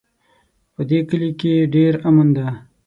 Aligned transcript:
په 0.73 0.81
دې 0.89 0.99
کلي 1.09 1.31
کې 1.39 1.53
ډېر 1.75 1.93
امن 2.09 2.27
ده 2.37 2.47